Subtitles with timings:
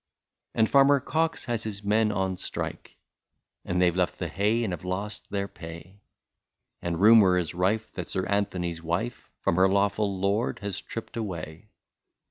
[0.29, 2.97] '* And Farmer Cox has his men on strike.
[3.63, 6.01] And they 've left the hay and have lost their pay;
[6.81, 11.69] And rumour is rife that Sir Anthony's wife From her lawful lord has tripped away.